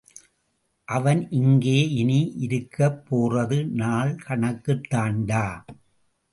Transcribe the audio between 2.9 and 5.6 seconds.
போறது நாள் கணக்குத் தாண்டா!...